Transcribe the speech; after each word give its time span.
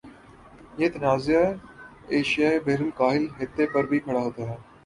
یہ 0.77 0.89
تنازع 0.89 1.41
ایشیا 2.13 2.49
بحرالکاہل 2.65 3.27
خطے 3.37 3.65
پر 3.73 3.83
بھی 3.89 3.99
کھڑا 3.99 4.19
ہوتا 4.19 4.49
ہے 4.49 4.57